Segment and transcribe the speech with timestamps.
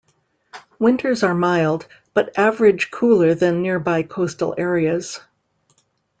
[0.79, 5.19] Winters are mild, but average cooler than nearby coastal areas.